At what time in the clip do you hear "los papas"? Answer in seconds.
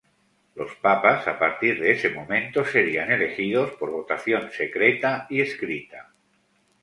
0.55-1.27